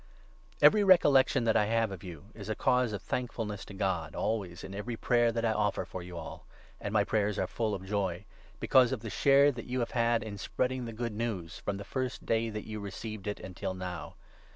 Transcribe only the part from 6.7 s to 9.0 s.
and my prayers are full of and Prayer. jov— because